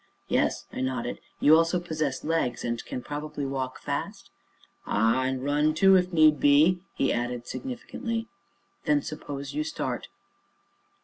"Yes," 0.27 0.65
I 0.73 0.81
nodded; 0.81 1.19
"you 1.39 1.55
also 1.55 1.79
possess 1.79 2.23
legs, 2.23 2.63
and 2.65 2.83
can 2.83 3.03
probably 3.03 3.45
walk 3.45 3.77
fast?" 3.77 4.31
"Ah! 4.87 5.25
and 5.25 5.43
run, 5.43 5.75
too, 5.75 5.95
if 5.95 6.11
need 6.11 6.39
be," 6.39 6.81
he 6.95 7.13
added 7.13 7.45
significantly. 7.45 8.27
"Then 8.85 9.03
suppose 9.03 9.53
you 9.53 9.63
start." 9.63 10.07